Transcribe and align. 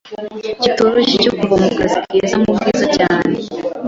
kitoroshye 0.63 1.15
cyo 1.23 1.31
kuva 1.37 1.55
mu 1.63 1.69
kazi 1.77 1.97
keza 2.09 2.35
mu 2.41 2.51
bwiza 2.57 2.85
cyane 2.97 3.35